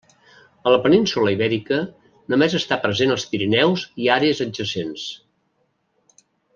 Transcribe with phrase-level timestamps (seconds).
[0.69, 1.77] A la península Ibèrica
[2.35, 5.09] només està present als Pirineus i àrees adjacents.